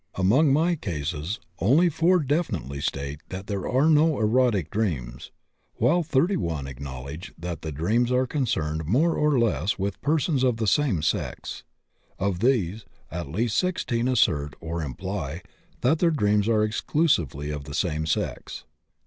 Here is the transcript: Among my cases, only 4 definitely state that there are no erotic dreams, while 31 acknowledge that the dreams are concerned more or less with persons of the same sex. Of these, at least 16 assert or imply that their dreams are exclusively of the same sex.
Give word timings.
Among 0.15 0.51
my 0.51 0.73
cases, 0.75 1.39
only 1.59 1.87
4 1.87 2.21
definitely 2.21 2.81
state 2.81 3.19
that 3.29 3.45
there 3.45 3.69
are 3.69 3.85
no 3.87 4.19
erotic 4.19 4.71
dreams, 4.71 5.29
while 5.75 6.01
31 6.01 6.65
acknowledge 6.65 7.33
that 7.37 7.61
the 7.61 7.71
dreams 7.71 8.11
are 8.11 8.25
concerned 8.25 8.85
more 8.87 9.15
or 9.15 9.37
less 9.37 9.77
with 9.77 10.01
persons 10.01 10.43
of 10.43 10.57
the 10.57 10.65
same 10.65 11.03
sex. 11.03 11.61
Of 12.17 12.39
these, 12.39 12.83
at 13.11 13.29
least 13.29 13.55
16 13.59 14.07
assert 14.07 14.55
or 14.59 14.81
imply 14.81 15.43
that 15.81 15.99
their 15.99 16.09
dreams 16.09 16.49
are 16.49 16.63
exclusively 16.63 17.51
of 17.51 17.65
the 17.65 17.75
same 17.75 18.07
sex. 18.07 18.63